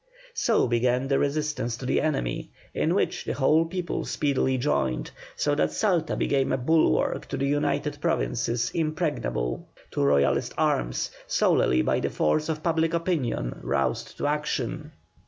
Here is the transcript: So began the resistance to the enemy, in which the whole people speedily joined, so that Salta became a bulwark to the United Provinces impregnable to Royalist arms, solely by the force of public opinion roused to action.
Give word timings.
So 0.33 0.67
began 0.67 1.07
the 1.09 1.19
resistance 1.19 1.77
to 1.77 1.85
the 1.85 2.01
enemy, 2.01 2.49
in 2.73 2.95
which 2.95 3.23
the 3.23 3.33
whole 3.33 3.65
people 3.65 4.03
speedily 4.03 4.57
joined, 4.57 5.11
so 5.35 5.53
that 5.53 5.71
Salta 5.71 6.15
became 6.15 6.51
a 6.51 6.57
bulwark 6.57 7.27
to 7.27 7.37
the 7.37 7.45
United 7.45 7.99
Provinces 8.01 8.71
impregnable 8.71 9.69
to 9.91 10.03
Royalist 10.03 10.55
arms, 10.57 11.11
solely 11.27 11.83
by 11.83 11.99
the 11.99 12.09
force 12.09 12.49
of 12.49 12.63
public 12.63 12.95
opinion 12.95 13.59
roused 13.61 14.17
to 14.17 14.25
action. 14.25 14.91